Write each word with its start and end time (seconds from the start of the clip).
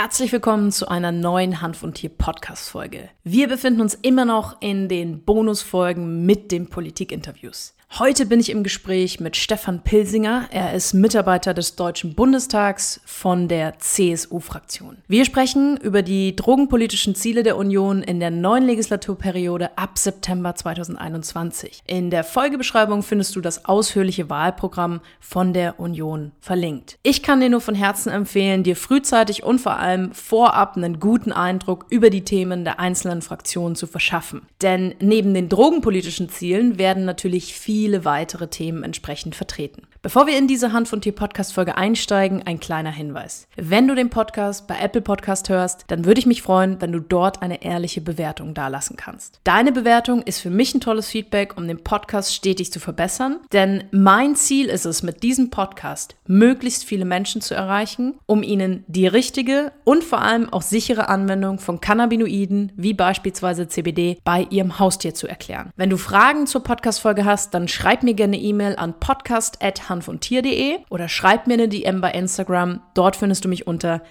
Herzlich 0.00 0.30
willkommen 0.30 0.70
zu 0.70 0.86
einer 0.86 1.10
neuen 1.10 1.60
Hanf 1.60 1.82
und 1.82 1.94
Tier 1.94 2.10
Podcast 2.10 2.70
Folge. 2.70 3.10
Wir 3.24 3.48
befinden 3.48 3.80
uns 3.80 3.94
immer 3.94 4.24
noch 4.24 4.62
in 4.62 4.88
den 4.88 5.24
Bonusfolgen 5.24 6.24
mit 6.24 6.52
den 6.52 6.68
Politikinterviews. 6.68 7.74
Heute 7.96 8.26
bin 8.26 8.38
ich 8.38 8.50
im 8.50 8.62
Gespräch 8.62 9.18
mit 9.18 9.34
Stefan 9.34 9.82
Pilsinger. 9.82 10.46
Er 10.52 10.72
ist 10.74 10.92
Mitarbeiter 10.92 11.52
des 11.52 11.74
Deutschen 11.74 12.14
Bundestags 12.14 13.00
von 13.06 13.48
der 13.48 13.78
CSU-Fraktion. 13.78 14.98
Wir 15.08 15.24
sprechen 15.24 15.78
über 15.78 16.02
die 16.02 16.36
drogenpolitischen 16.36 17.16
Ziele 17.16 17.42
der 17.42 17.56
Union 17.56 18.02
in 18.02 18.20
der 18.20 18.30
neuen 18.30 18.66
Legislaturperiode 18.66 19.76
ab 19.76 19.98
September 19.98 20.54
2021. 20.54 21.80
In 21.86 22.10
der 22.10 22.22
Folgebeschreibung 22.22 23.02
findest 23.02 23.34
du 23.34 23.40
das 23.40 23.64
ausführliche 23.64 24.30
Wahlprogramm 24.30 25.00
von 25.18 25.52
der 25.52 25.80
Union 25.80 26.30
verlinkt. 26.40 26.98
Ich 27.02 27.22
kann 27.24 27.40
dir 27.40 27.48
nur 27.48 27.62
von 27.62 27.74
Herzen 27.74 28.10
empfehlen, 28.12 28.62
dir 28.62 28.76
frühzeitig 28.76 29.42
und 29.42 29.60
vor 29.60 29.78
allem 29.78 30.12
vorab 30.12 30.76
einen 30.76 31.00
guten 31.00 31.32
Eindruck 31.32 31.86
über 31.88 32.10
die 32.10 32.22
Themen 32.22 32.64
der 32.64 32.78
einzelnen 32.78 33.22
Fraktionen 33.22 33.74
zu 33.74 33.88
verschaffen. 33.88 34.42
Denn 34.62 34.94
neben 35.00 35.34
den 35.34 35.48
drogenpolitischen 35.48 36.28
Zielen 36.28 36.78
werden 36.78 37.04
natürlich 37.04 37.54
viele 37.54 37.77
viele 37.78 38.04
weitere 38.04 38.48
Themen 38.48 38.82
entsprechend 38.82 39.36
vertreten. 39.36 39.82
Bevor 40.02 40.26
wir 40.26 40.36
in 40.36 40.48
diese 40.48 40.72
Hand 40.72 40.88
von 40.88 41.00
Tier 41.00 41.14
Podcast 41.14 41.52
Folge 41.52 41.76
einsteigen, 41.76 42.42
ein 42.44 42.58
kleiner 42.58 42.90
Hinweis. 42.90 43.46
Wenn 43.56 43.86
du 43.86 43.94
den 43.94 44.10
Podcast 44.10 44.66
bei 44.66 44.78
Apple 44.80 45.00
Podcast 45.00 45.48
hörst, 45.48 45.84
dann 45.86 46.04
würde 46.04 46.18
ich 46.18 46.26
mich 46.26 46.42
freuen, 46.42 46.80
wenn 46.80 46.90
du 46.90 46.98
dort 46.98 47.40
eine 47.40 47.62
ehrliche 47.62 48.00
Bewertung 48.00 48.52
dalassen 48.52 48.96
kannst. 48.96 49.40
Deine 49.44 49.70
Bewertung 49.70 50.22
ist 50.22 50.40
für 50.40 50.50
mich 50.50 50.74
ein 50.74 50.80
tolles 50.80 51.08
Feedback, 51.08 51.56
um 51.56 51.68
den 51.68 51.84
Podcast 51.84 52.34
stetig 52.34 52.72
zu 52.72 52.80
verbessern, 52.80 53.38
denn 53.52 53.84
mein 53.92 54.34
Ziel 54.34 54.66
ist 54.66 54.84
es, 54.84 55.04
mit 55.04 55.22
diesem 55.22 55.50
Podcast 55.50 56.16
möglichst 56.26 56.84
viele 56.84 57.04
Menschen 57.04 57.40
zu 57.42 57.54
erreichen, 57.54 58.14
um 58.26 58.42
ihnen 58.42 58.84
die 58.88 59.06
richtige 59.06 59.70
und 59.84 60.02
vor 60.02 60.20
allem 60.20 60.52
auch 60.52 60.62
sichere 60.62 61.08
Anwendung 61.08 61.60
von 61.60 61.80
Cannabinoiden, 61.80 62.72
wie 62.76 62.94
beispielsweise 62.94 63.68
CBD, 63.68 64.18
bei 64.24 64.46
ihrem 64.50 64.80
Haustier 64.80 65.14
zu 65.14 65.28
erklären. 65.28 65.70
Wenn 65.76 65.90
du 65.90 65.96
Fragen 65.96 66.48
zur 66.48 66.64
Podcast 66.64 67.00
Folge 67.00 67.24
hast, 67.24 67.54
dann 67.54 67.67
schreib 67.68 68.02
mir 68.02 68.14
gerne 68.14 68.36
E-Mail 68.36 68.76
an 68.76 68.98
podcast@ 68.98 69.88
hanfundtier.de 69.88 70.78
oder 70.90 71.08
schreib 71.08 71.46
mir 71.46 71.54
eine 71.54 71.68
DM 71.68 72.00
bei 72.00 72.10
Instagram. 72.12 72.80
Dort 72.94 73.16
findest 73.16 73.44
du 73.44 73.48
mich 73.48 73.66
unter 73.66 74.02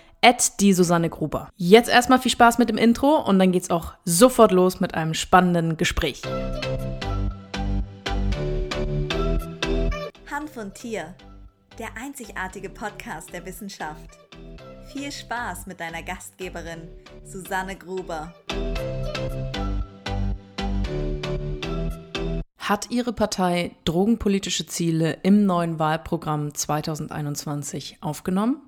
die 0.60 0.74
Susanne 0.74 1.10
Gruber. 1.10 1.50
Jetzt 1.56 1.90
erstmal 1.90 2.20
viel 2.20 2.32
Spaß 2.32 2.58
mit 2.58 2.70
dem 2.70 2.78
Intro 2.78 3.22
und 3.22 3.40
dann 3.40 3.52
geht's 3.52 3.70
auch 3.70 3.94
sofort 4.04 4.52
los 4.52 4.80
mit 4.80 4.94
einem 4.94 5.14
spannenden 5.14 5.78
Gespräch. 5.78 6.22
Hanf 10.30 10.58
und 10.58 10.74
Tier, 10.76 11.16
der 11.80 11.90
einzigartige 11.96 12.70
Podcast 12.70 13.32
der 13.32 13.46
Wissenschaft. 13.46 14.18
Viel 14.92 15.12
Spaß 15.12 15.68
mit 15.68 15.80
deiner 15.80 16.04
Gastgeberin 16.04 16.90
Susanne 17.24 17.76
Gruber. 17.76 18.34
Hat 22.68 22.92
Ihre 22.92 23.14
Partei 23.14 23.78
drogenpolitische 23.86 24.66
Ziele 24.66 25.20
im 25.23 25.46
neuen 25.46 25.80
Wahlprogramm 25.80 26.54
2021 26.54 28.00
aufgenommen? 28.02 28.68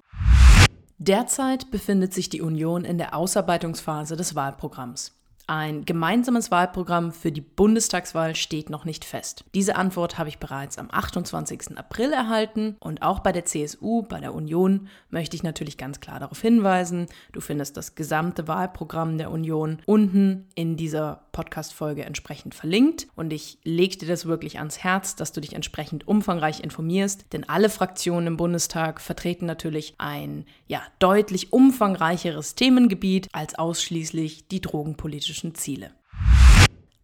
Derzeit 1.00 1.70
befindet 1.70 2.14
sich 2.14 2.30
die 2.30 2.42
Union 2.42 2.86
in 2.86 2.98
der 2.98 3.14
Ausarbeitungsphase 3.14 4.16
des 4.16 4.36
Wahlprogramms. 4.36 5.19
Ein 5.50 5.84
gemeinsames 5.84 6.52
Wahlprogramm 6.52 7.12
für 7.12 7.32
die 7.32 7.42
Bundestagswahl 7.42 8.36
steht 8.36 8.70
noch 8.70 8.86
nicht 8.86 9.04
fest. 9.04 9.46
Diese 9.56 9.78
Antwort 9.78 10.20
habe 10.20 10.30
ich 10.30 10.38
bereits 10.38 10.78
am 10.78 10.90
28. 10.92 11.76
April 11.76 12.14
erhalten 12.14 12.76
und 12.80 13.02
auch 13.02 13.22
bei 13.22 13.32
der 13.32 13.46
CSU, 13.46 14.04
bei 14.04 14.20
der 14.20 14.36
Union, 14.36 14.90
möchte 15.10 15.36
ich 15.36 15.42
natürlich 15.42 15.80
ganz 15.80 16.02
klar 16.02 16.20
darauf 16.20 16.40
hinweisen, 16.40 17.08
du 17.32 17.42
findest 17.42 17.78
das 17.78 17.96
gesamte 17.96 18.48
Wahlprogramm 18.48 19.18
der 19.18 19.32
Union 19.32 19.80
unten 19.88 20.46
in 20.54 20.78
dieser 20.78 21.24
Podcast-Folge 21.32 22.06
entsprechend 22.06 22.54
verlinkt 22.54 23.08
und 23.16 23.34
ich 23.34 23.58
lege 23.64 23.98
dir 23.98 24.08
das 24.08 24.26
wirklich 24.28 24.60
ans 24.60 24.84
Herz, 24.84 25.16
dass 25.16 25.32
du 25.32 25.42
dich 25.42 25.54
entsprechend 25.54 26.08
umfangreich 26.08 26.60
informierst, 26.60 27.26
denn 27.34 27.48
alle 27.48 27.70
Fraktionen 27.70 28.28
im 28.28 28.38
Bundestag 28.38 29.02
vertreten 29.02 29.48
natürlich 29.48 29.96
ein 29.98 30.46
ja 30.68 30.82
deutlich 31.00 31.54
umfangreicheres 31.54 32.54
Themengebiet 32.54 33.30
als 33.32 33.56
ausschließlich 33.56 34.48
die 34.50 34.62
drogenpolitische 34.62 35.39
politischen 35.40 35.56
Ziele. 35.56 35.92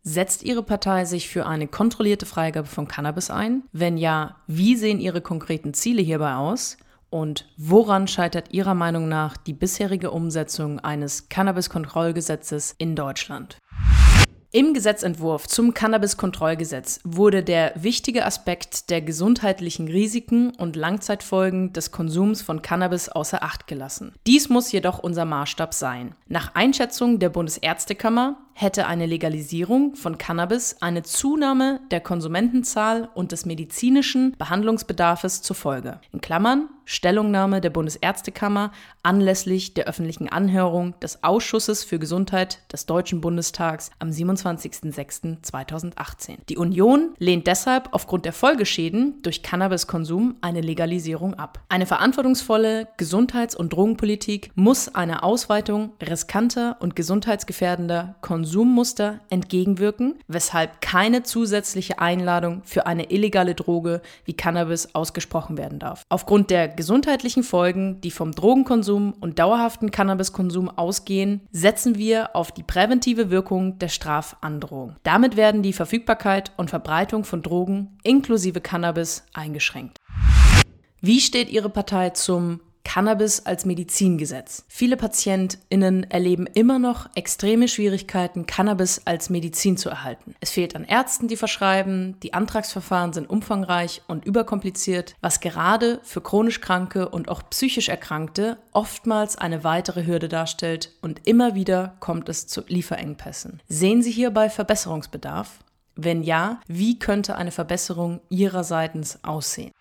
Setzt 0.03 0.43
Ihre 0.43 0.61
Partei 0.61 1.05
sich 1.05 1.29
für 1.29 1.47
eine 1.47 1.67
kontrollierte 1.67 2.25
Freigabe 2.27 2.67
von 2.67 2.87
Cannabis 2.87 3.31
ein? 3.31 3.63
Wenn 3.71 3.97
ja, 3.97 4.35
wie 4.45 4.75
sehen 4.75 4.99
Ihre 4.99 5.21
konkreten 5.21 5.73
Ziele 5.73 6.01
hierbei 6.01 6.35
aus? 6.35 6.77
Und 7.09 7.47
woran 7.57 8.07
scheitert 8.07 8.53
Ihrer 8.53 8.75
Meinung 8.75 9.07
nach 9.07 9.37
die 9.37 9.53
bisherige 9.53 10.11
Umsetzung 10.11 10.79
eines 10.79 11.29
Cannabis-Kontrollgesetzes 11.29 12.75
in 12.77 12.95
Deutschland? 12.95 13.57
Im 14.55 14.73
Gesetzentwurf 14.73 15.49
zum 15.49 15.73
Cannabis-Kontrollgesetz 15.73 17.01
wurde 17.03 17.43
der 17.43 17.73
wichtige 17.75 18.23
Aspekt 18.25 18.89
der 18.89 19.01
gesundheitlichen 19.01 19.89
Risiken 19.89 20.51
und 20.51 20.77
Langzeitfolgen 20.77 21.73
des 21.73 21.91
Konsums 21.91 22.41
von 22.41 22.61
Cannabis 22.61 23.09
außer 23.09 23.43
Acht 23.43 23.67
gelassen. 23.67 24.13
Dies 24.25 24.47
muss 24.47 24.71
jedoch 24.71 24.99
unser 24.99 25.25
Maßstab 25.25 25.73
sein. 25.73 26.15
Nach 26.29 26.55
Einschätzung 26.55 27.19
der 27.19 27.31
Bundesärztekammer 27.31 28.37
hätte 28.57 28.87
eine 28.87 29.05
Legalisierung 29.05 29.95
von 29.95 30.17
Cannabis 30.17 30.77
eine 30.79 31.03
Zunahme 31.03 31.81
der 31.91 31.99
Konsumentenzahl 31.99 33.09
und 33.13 33.33
des 33.33 33.45
medizinischen 33.45 34.33
Behandlungsbedarfes 34.37 35.41
zur 35.41 35.57
Folge. 35.57 35.99
In 36.13 36.21
Klammern 36.21 36.69
Stellungnahme 36.87 37.61
der 37.61 37.71
Bundesärztekammer 37.71 38.71
anlässlich 39.01 39.73
der 39.73 39.87
öffentlichen 39.87 40.29
Anhörung 40.29 40.93
des 40.99 41.23
Ausschusses 41.23 41.83
für 41.83 41.97
Gesundheit 41.97 42.59
des 42.71 42.85
Deutschen 42.85 43.21
Bundestags 43.21 43.89
am 43.97 44.11
27.06.2018. 44.11 46.37
Die 46.47 46.57
Union 46.57 47.15
lehnt 47.17 47.47
deshalb 47.47 47.89
aufgrund 47.91 48.25
der 48.25 48.33
Folgeschäden 48.33 49.19
durch 49.23 49.41
Cannabiskonsum 49.41 50.35
eine 50.41 50.61
Legalisierung 50.61 51.33
ab. 51.33 51.63
Eine 51.69 51.87
verantwortungsvolle 51.87 52.87
Gesundheits- 52.97 53.55
und 53.55 53.73
Drogenpolitik 53.73 54.51
muss 54.53 54.93
einer 54.93 55.23
Ausweitung 55.23 55.93
riskanter 56.07 56.77
und 56.81 56.95
gesundheitsgefährdender 56.95 58.13
Konsum 58.21 58.44
Konsummuster 58.45 59.21
entgegenwirken, 59.31 60.19
weshalb 60.27 60.79
keine 60.79 61.23
zusätzliche 61.23 61.97
Einladung 61.97 62.61
für 62.63 62.85
eine 62.85 63.09
illegale 63.09 63.55
Droge 63.55 64.03
wie 64.23 64.33
Cannabis 64.33 64.93
ausgesprochen 64.93 65.57
werden 65.57 65.79
darf. 65.79 66.03
Aufgrund 66.09 66.51
der 66.51 66.67
gesundheitlichen 66.67 67.41
Folgen, 67.41 68.01
die 68.01 68.11
vom 68.11 68.33
Drogenkonsum 68.33 69.15
und 69.19 69.39
dauerhaften 69.39 69.89
Cannabiskonsum 69.89 70.69
ausgehen, 70.69 71.41
setzen 71.51 71.97
wir 71.97 72.35
auf 72.35 72.51
die 72.51 72.61
präventive 72.61 73.31
Wirkung 73.31 73.79
der 73.79 73.87
Strafandrohung. 73.87 74.95
Damit 75.01 75.37
werden 75.37 75.63
die 75.63 75.73
Verfügbarkeit 75.73 76.51
und 76.55 76.69
Verbreitung 76.69 77.23
von 77.23 77.41
Drogen 77.41 77.97
inklusive 78.03 78.61
Cannabis 78.61 79.25
eingeschränkt. 79.33 79.97
Wie 81.01 81.19
steht 81.19 81.49
Ihre 81.49 81.71
Partei 81.71 82.11
zum 82.11 82.59
Cannabis 82.85 83.45
als 83.45 83.65
Medizingesetz. 83.65 84.63
Viele 84.69 84.95
PatientInnen 84.95 86.09
erleben 86.09 86.47
immer 86.53 86.79
noch 86.79 87.09
extreme 87.15 87.67
Schwierigkeiten, 87.67 88.45
Cannabis 88.45 89.01
als 89.03 89.29
Medizin 89.29 89.75
zu 89.75 89.89
erhalten. 89.89 90.35
Es 90.39 90.51
fehlt 90.51 90.77
an 90.77 90.85
Ärzten, 90.85 91.27
die 91.27 91.35
verschreiben, 91.35 92.17
die 92.21 92.33
Antragsverfahren 92.33 93.11
sind 93.11 93.29
umfangreich 93.29 94.03
und 94.07 94.23
überkompliziert, 94.23 95.15
was 95.19 95.41
gerade 95.41 95.99
für 96.03 96.21
chronisch 96.21 96.61
Kranke 96.61 97.09
und 97.09 97.27
auch 97.27 97.41
psychisch 97.49 97.89
Erkrankte 97.89 98.57
oftmals 98.71 99.37
eine 99.37 99.65
weitere 99.65 100.05
Hürde 100.05 100.29
darstellt 100.29 100.91
und 101.01 101.27
immer 101.27 101.55
wieder 101.55 101.95
kommt 101.99 102.29
es 102.29 102.47
zu 102.47 102.61
Lieferengpässen. 102.67 103.61
Sehen 103.67 104.03
Sie 104.03 104.11
hierbei 104.11 104.49
Verbesserungsbedarf? 104.49 105.59
Wenn 105.95 106.23
ja, 106.23 106.59
wie 106.67 106.99
könnte 106.99 107.35
eine 107.35 107.51
Verbesserung 107.51 108.19
Ihrerseits 108.29 109.19
aussehen? 109.23 109.71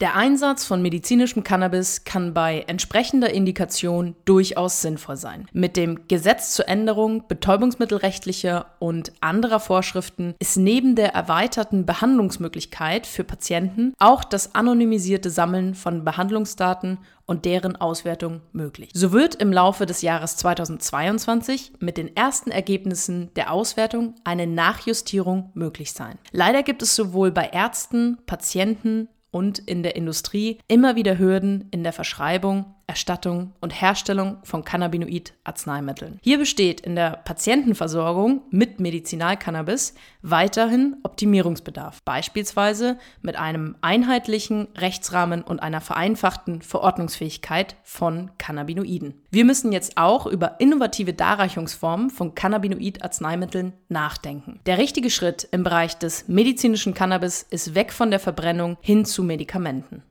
Der 0.00 0.16
Einsatz 0.16 0.64
von 0.64 0.80
medizinischem 0.80 1.44
Cannabis 1.44 2.04
kann 2.04 2.32
bei 2.32 2.64
entsprechender 2.66 3.34
Indikation 3.34 4.16
durchaus 4.24 4.80
sinnvoll 4.80 5.18
sein. 5.18 5.46
Mit 5.52 5.76
dem 5.76 6.08
Gesetz 6.08 6.54
zur 6.54 6.68
Änderung 6.68 7.28
betäubungsmittelrechtlicher 7.28 8.64
und 8.78 9.12
anderer 9.20 9.60
Vorschriften 9.60 10.34
ist 10.38 10.56
neben 10.56 10.96
der 10.96 11.12
erweiterten 11.12 11.84
Behandlungsmöglichkeit 11.84 13.06
für 13.06 13.24
Patienten 13.24 13.92
auch 13.98 14.24
das 14.24 14.54
anonymisierte 14.54 15.28
Sammeln 15.28 15.74
von 15.74 16.02
Behandlungsdaten 16.02 16.96
und 17.26 17.44
deren 17.44 17.76
Auswertung 17.76 18.40
möglich. 18.52 18.90
So 18.94 19.12
wird 19.12 19.34
im 19.34 19.52
Laufe 19.52 19.84
des 19.84 20.00
Jahres 20.00 20.36
2022 20.36 21.74
mit 21.78 21.98
den 21.98 22.16
ersten 22.16 22.50
Ergebnissen 22.50 23.34
der 23.36 23.52
Auswertung 23.52 24.14
eine 24.24 24.46
Nachjustierung 24.46 25.50
möglich 25.52 25.92
sein. 25.92 26.18
Leider 26.32 26.62
gibt 26.62 26.80
es 26.80 26.96
sowohl 26.96 27.32
bei 27.32 27.50
Ärzten, 27.52 28.16
Patienten 28.24 29.08
und 29.30 29.58
in 29.58 29.82
der 29.82 29.96
Industrie 29.96 30.58
immer 30.68 30.96
wieder 30.96 31.18
Hürden 31.18 31.68
in 31.70 31.82
der 31.82 31.92
Verschreibung, 31.92 32.74
Erstattung 32.90 33.52
und 33.60 33.70
Herstellung 33.70 34.38
von 34.42 34.64
Cannabinoid-Arzneimitteln. 34.64 36.18
Hier 36.22 36.38
besteht 36.38 36.80
in 36.80 36.96
der 36.96 37.20
Patientenversorgung 37.24 38.42
mit 38.50 38.80
Medizinalcannabis 38.80 39.94
weiterhin 40.22 40.96
Optimierungsbedarf, 41.04 42.02
beispielsweise 42.04 42.98
mit 43.22 43.36
einem 43.36 43.76
einheitlichen 43.80 44.66
Rechtsrahmen 44.76 45.42
und 45.42 45.62
einer 45.62 45.80
vereinfachten 45.80 46.62
Verordnungsfähigkeit 46.62 47.76
von 47.84 48.32
Cannabinoiden. 48.38 49.14
Wir 49.30 49.44
müssen 49.44 49.70
jetzt 49.70 49.96
auch 49.96 50.26
über 50.26 50.58
innovative 50.58 51.12
Darreichungsformen 51.12 52.10
von 52.10 52.34
Cannabinoid-Arzneimitteln 52.34 53.72
nachdenken. 53.88 54.58
Der 54.66 54.78
richtige 54.78 55.10
Schritt 55.10 55.46
im 55.52 55.62
Bereich 55.62 55.96
des 55.96 56.26
medizinischen 56.26 56.92
Cannabis 56.94 57.46
ist 57.50 57.76
weg 57.76 57.92
von 57.92 58.10
der 58.10 58.18
Verbrennung 58.18 58.78
hin 58.80 59.04
zu 59.04 59.22
Medikamenten. 59.22 60.02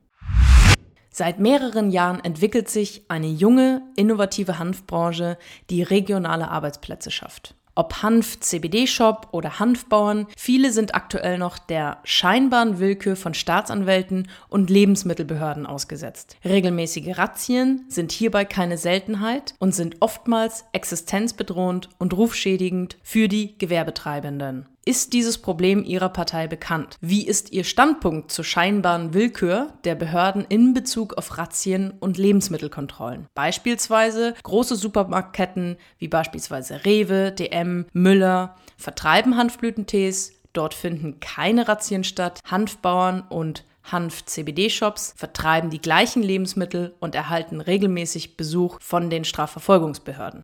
Seit 1.12 1.40
mehreren 1.40 1.90
Jahren 1.90 2.22
entwickelt 2.22 2.68
sich 2.68 3.02
eine 3.08 3.26
junge, 3.26 3.82
innovative 3.96 4.58
Hanfbranche, 4.58 5.38
die 5.68 5.82
regionale 5.82 6.48
Arbeitsplätze 6.48 7.10
schafft. 7.10 7.54
Ob 7.74 8.02
Hanf-CBD-Shop 8.02 9.28
oder 9.32 9.58
Hanfbauern, 9.58 10.26
viele 10.36 10.70
sind 10.70 10.94
aktuell 10.94 11.38
noch 11.38 11.58
der 11.58 11.98
scheinbaren 12.04 12.78
Willkür 12.78 13.16
von 13.16 13.32
Staatsanwälten 13.32 14.28
und 14.48 14.70
Lebensmittelbehörden 14.70 15.66
ausgesetzt. 15.66 16.36
Regelmäßige 16.44 17.16
Razzien 17.16 17.86
sind 17.88 18.12
hierbei 18.12 18.44
keine 18.44 18.76
Seltenheit 18.76 19.54
und 19.58 19.74
sind 19.74 19.96
oftmals 20.00 20.64
existenzbedrohend 20.72 21.88
und 21.98 22.14
rufschädigend 22.14 22.98
für 23.02 23.28
die 23.28 23.56
Gewerbetreibenden. 23.56 24.68
Ist 24.86 25.12
dieses 25.12 25.36
Problem 25.36 25.84
Ihrer 25.84 26.08
Partei 26.08 26.46
bekannt? 26.46 26.96
Wie 27.02 27.26
ist 27.26 27.52
Ihr 27.52 27.64
Standpunkt 27.64 28.32
zur 28.32 28.46
scheinbaren 28.46 29.12
Willkür 29.12 29.74
der 29.84 29.94
Behörden 29.94 30.46
in 30.48 30.72
Bezug 30.72 31.18
auf 31.18 31.36
Razzien 31.36 31.92
und 32.00 32.16
Lebensmittelkontrollen? 32.16 33.26
Beispielsweise 33.34 34.34
große 34.42 34.76
Supermarktketten 34.76 35.76
wie 35.98 36.08
beispielsweise 36.08 36.86
Rewe, 36.86 37.30
DM, 37.30 37.84
Müller 37.92 38.56
vertreiben 38.78 39.36
Hanfblütentees, 39.36 40.32
dort 40.54 40.72
finden 40.72 41.20
keine 41.20 41.68
Razzien 41.68 42.02
statt, 42.02 42.40
Hanfbauern 42.50 43.20
und 43.28 43.64
Hanf-CBD-Shops 43.84 45.12
vertreiben 45.14 45.68
die 45.68 45.82
gleichen 45.82 46.22
Lebensmittel 46.22 46.94
und 47.00 47.14
erhalten 47.14 47.60
regelmäßig 47.60 48.38
Besuch 48.38 48.78
von 48.80 49.10
den 49.10 49.24
Strafverfolgungsbehörden. 49.24 50.42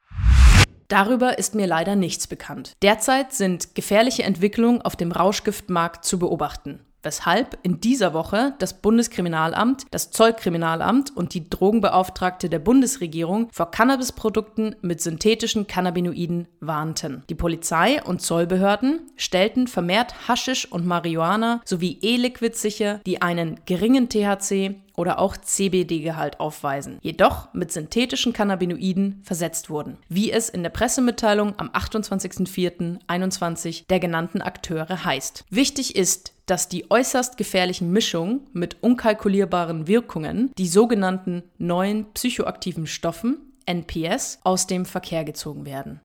Darüber 0.88 1.38
ist 1.38 1.54
mir 1.54 1.66
leider 1.66 1.96
nichts 1.96 2.26
bekannt. 2.26 2.72
Derzeit 2.82 3.32
sind 3.32 3.74
gefährliche 3.74 4.22
Entwicklungen 4.22 4.82
auf 4.82 4.96
dem 4.96 5.12
Rauschgiftmarkt 5.12 6.04
zu 6.04 6.18
beobachten 6.18 6.80
weshalb 7.06 7.58
in 7.62 7.80
dieser 7.80 8.12
Woche 8.12 8.54
das 8.58 8.74
Bundeskriminalamt, 8.74 9.86
das 9.92 10.10
Zollkriminalamt 10.10 11.16
und 11.16 11.32
die 11.34 11.48
Drogenbeauftragte 11.48 12.50
der 12.50 12.58
Bundesregierung 12.58 13.48
vor 13.52 13.70
Cannabisprodukten 13.70 14.74
mit 14.82 15.00
synthetischen 15.00 15.68
Cannabinoiden 15.68 16.48
warnten. 16.60 17.22
Die 17.30 17.36
Polizei 17.36 18.02
und 18.02 18.20
Zollbehörden 18.20 19.02
stellten 19.16 19.68
vermehrt 19.68 20.28
Haschisch 20.28 20.70
und 20.70 20.84
Marihuana 20.84 21.62
sowie 21.64 21.98
E-Liquid 22.02 22.56
sicher, 22.56 23.00
die 23.06 23.22
einen 23.22 23.60
geringen 23.66 24.08
THC 24.08 24.74
oder 24.96 25.20
auch 25.20 25.36
CBD-Gehalt 25.36 26.40
aufweisen, 26.40 26.98
jedoch 27.02 27.52
mit 27.52 27.70
synthetischen 27.70 28.32
Cannabinoiden 28.32 29.20
versetzt 29.22 29.68
wurden, 29.70 29.98
wie 30.08 30.32
es 30.32 30.48
in 30.48 30.62
der 30.62 30.70
Pressemitteilung 30.70 31.52
am 31.58 31.68
28.04.21 31.68 33.84
der 33.88 34.00
genannten 34.00 34.40
Akteure 34.42 35.04
heißt. 35.04 35.44
Wichtig 35.50 35.96
ist, 35.96 36.32
dass 36.46 36.68
die 36.68 36.90
äußerst 36.90 37.36
gefährlichen 37.36 37.90
Mischungen 37.90 38.46
mit 38.52 38.82
unkalkulierbaren 38.82 39.86
Wirkungen, 39.86 40.52
die 40.56 40.68
sogenannten 40.68 41.42
neuen 41.58 42.06
psychoaktiven 42.14 42.86
Stoffen, 42.86 43.38
NPS, 43.66 44.38
aus 44.44 44.66
dem 44.66 44.86
Verkehr 44.86 45.24
gezogen 45.24 45.66
werden. 45.66 46.00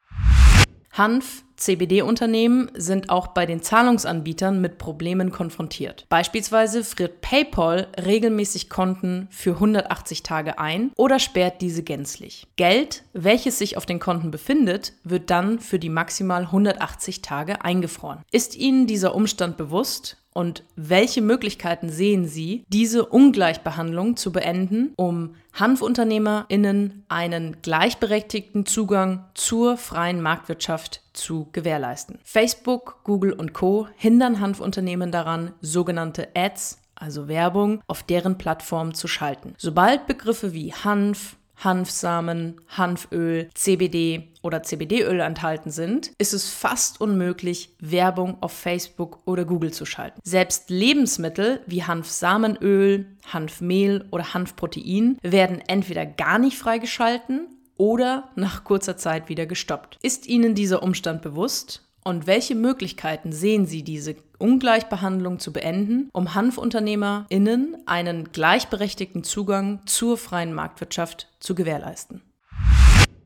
Hanf, 0.93 1.45
CBD-Unternehmen 1.55 2.69
sind 2.73 3.09
auch 3.09 3.27
bei 3.27 3.45
den 3.45 3.61
Zahlungsanbietern 3.61 4.59
mit 4.59 4.77
Problemen 4.77 5.31
konfrontiert. 5.31 6.05
Beispielsweise 6.09 6.83
friert 6.83 7.21
PayPal 7.21 7.87
regelmäßig 8.03 8.69
Konten 8.69 9.27
für 9.31 9.51
180 9.51 10.23
Tage 10.23 10.59
ein 10.59 10.91
oder 10.97 11.19
sperrt 11.19 11.61
diese 11.61 11.83
gänzlich. 11.83 12.47
Geld, 12.57 13.03
welches 13.13 13.57
sich 13.57 13.77
auf 13.77 13.85
den 13.85 13.99
Konten 13.99 14.31
befindet, 14.31 14.93
wird 15.03 15.29
dann 15.29 15.59
für 15.59 15.79
die 15.79 15.89
maximal 15.89 16.43
180 16.43 17.21
Tage 17.21 17.63
eingefroren. 17.63 18.23
Ist 18.31 18.57
Ihnen 18.57 18.85
dieser 18.85 19.15
Umstand 19.15 19.55
bewusst? 19.55 20.17
Und 20.33 20.63
welche 20.75 21.21
Möglichkeiten 21.21 21.89
sehen 21.89 22.25
Sie, 22.25 22.63
diese 22.69 23.05
Ungleichbehandlung 23.05 24.15
zu 24.15 24.31
beenden, 24.31 24.93
um 24.95 25.35
HanfunternehmerInnen 25.53 27.03
einen 27.09 27.61
gleichberechtigten 27.61 28.65
Zugang 28.65 29.25
zur 29.33 29.75
freien 29.77 30.21
Marktwirtschaft 30.21 31.01
zu 31.13 31.49
gewährleisten? 31.51 32.19
Facebook, 32.23 33.01
Google 33.03 33.33
und 33.33 33.53
Co. 33.53 33.87
hindern 33.97 34.39
Hanfunternehmen 34.39 35.11
daran, 35.11 35.51
sogenannte 35.59 36.29
Ads, 36.35 36.79
also 36.95 37.27
Werbung, 37.27 37.81
auf 37.87 38.03
deren 38.03 38.37
Plattform 38.37 38.93
zu 38.93 39.07
schalten. 39.07 39.55
Sobald 39.57 40.07
Begriffe 40.07 40.53
wie 40.53 40.73
Hanf, 40.73 41.35
Hanfsamen, 41.63 42.61
Hanföl, 42.67 43.49
CBD 43.53 44.29
oder 44.41 44.63
CBD-Öl 44.63 45.19
enthalten 45.19 45.71
sind, 45.71 46.11
ist 46.17 46.33
es 46.33 46.49
fast 46.49 46.99
unmöglich, 46.99 47.75
Werbung 47.79 48.37
auf 48.41 48.53
Facebook 48.53 49.19
oder 49.25 49.45
Google 49.45 49.71
zu 49.71 49.85
schalten. 49.85 50.19
Selbst 50.23 50.69
Lebensmittel 50.69 51.61
wie 51.67 51.83
Hanfsamenöl, 51.83 53.05
Hanfmehl 53.31 54.05
oder 54.11 54.33
Hanfprotein 54.33 55.17
werden 55.21 55.61
entweder 55.67 56.05
gar 56.05 56.39
nicht 56.39 56.57
freigeschalten 56.57 57.47
oder 57.77 58.29
nach 58.35 58.63
kurzer 58.63 58.97
Zeit 58.97 59.29
wieder 59.29 59.45
gestoppt. 59.45 59.97
Ist 60.01 60.27
Ihnen 60.27 60.55
dieser 60.55 60.83
Umstand 60.83 61.21
bewusst? 61.21 61.90
Und 62.03 62.25
welche 62.25 62.55
Möglichkeiten 62.55 63.31
sehen 63.31 63.67
Sie, 63.67 63.83
diese 63.83 64.15
Ungleichbehandlung 64.39 65.37
zu 65.37 65.53
beenden, 65.53 66.09
um 66.13 66.33
HanfunternehmerInnen 66.33 67.77
einen 67.85 68.31
gleichberechtigten 68.31 69.23
Zugang 69.23 69.81
zur 69.85 70.17
freien 70.17 70.53
Marktwirtschaft 70.53 71.27
zu 71.39 71.53
gewährleisten? 71.53 72.21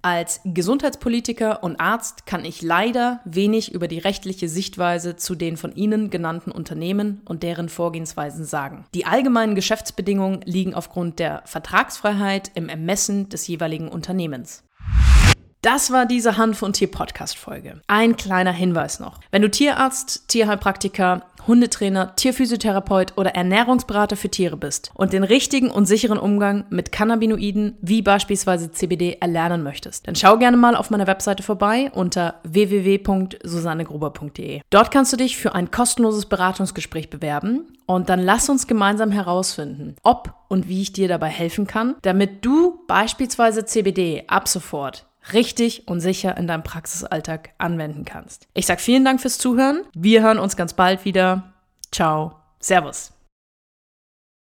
Als 0.02 0.42
Gesundheitspolitiker 0.44 1.64
und 1.64 1.80
Arzt 1.80 2.28
kann 2.28 2.46
ich 2.46 2.62
leider 2.62 3.22
wenig 3.26 3.74
über 3.74 3.88
die 3.88 3.98
rechtliche 3.98 4.48
Sichtweise 4.48 5.16
zu 5.16 5.34
den 5.34 5.58
von 5.58 5.74
Ihnen 5.74 6.12
genannten 6.12 6.52
Unternehmen 6.52 7.24
und 7.26 7.42
deren 7.42 7.70
Vorgehensweisen 7.70 8.46
sagen. 8.46 8.86
Die 8.94 9.08
allgemeinen 9.08 9.56
Geschäftsbedingungen 9.56 10.42
liegen 10.46 10.76
aufgrund 10.76 11.18
der 11.18 11.42
Vertragsfreiheit 11.46 12.52
im 12.54 12.70
Ermessen 12.70 13.30
des 13.30 13.48
jeweiligen 13.48 13.88
Unternehmens. 13.88 14.64
Das 15.66 15.92
war 15.92 16.06
diese 16.06 16.38
Hanf- 16.38 16.62
und 16.62 16.74
Tier-Podcast-Folge. 16.74 17.82
Ein 17.88 18.16
kleiner 18.18 18.52
Hinweis 18.52 19.00
noch. 19.00 19.20
Wenn 19.32 19.42
du 19.42 19.50
Tierarzt, 19.50 20.28
Tierheilpraktiker, 20.28 21.24
Hundetrainer, 21.48 22.16
Tierphysiotherapeut 22.16 23.14
oder 23.18 23.34
Ernährungsberater 23.34 24.16
für 24.16 24.30
Tiere 24.30 24.58
bist 24.58 24.92
und 24.94 25.12
den 25.12 25.24
richtigen 25.24 25.72
und 25.72 25.88
sicheren 25.88 26.20
Umgang 26.20 26.66
mit 26.70 26.92
Cannabinoiden 26.92 27.80
wie 27.82 28.04
beispielsweise 28.04 28.72
CBD 28.72 29.18
erlernen 29.20 29.64
möchtest, 29.64 30.08
dann 30.08 30.16
schau 30.16 30.38
gerne 30.38 30.56
mal 30.56 30.76
auf 30.76 30.92
meiner 30.92 31.08
Webseite 31.08 31.42
vorbei 31.42 31.90
unter 31.96 32.36
www.susannegruber.de. 32.44 34.62
Dort 34.70 34.92
kannst 34.92 35.14
du 35.14 35.18
dich 35.18 35.36
für 35.36 35.56
ein 35.56 35.72
kostenloses 35.72 36.28
Beratungsgespräch 36.28 37.10
bewerben 37.10 37.74
und 37.88 38.10
dann 38.10 38.20
lass 38.20 38.50
uns 38.50 38.68
gemeinsam 38.68 39.12
herausfinden, 39.12 39.96
ob 40.04 40.32
und 40.48 40.70
wie 40.70 40.84
ich 40.84 40.94
dir 40.94 41.08
dabei 41.08 41.30
helfen 41.30 41.66
kann, 41.66 41.96
damit 42.04 42.46
du 42.46 42.82
beispielsweise 42.86 43.66
CBD 43.66 44.26
ab 44.28 44.48
sofort 44.48 45.08
richtig 45.34 45.88
und 45.88 46.00
sicher 46.00 46.38
in 46.38 46.48
deinem 46.48 46.64
Praxisalltag 46.64 47.52
anwenden 47.58 48.06
kannst. 48.06 48.48
Ich 48.54 48.66
sage 48.66 48.82
vielen 48.82 49.06
Dank 49.06 49.22
fürs 49.22 49.38
Zuhören. 49.38 49.82
Wir 49.94 50.22
hören 50.22 50.40
uns 50.40 50.56
ganz 50.56 50.74
bald 50.74 51.06
wieder. 51.06 51.54
Ciao. 51.92 52.40
Servus. 52.60 53.15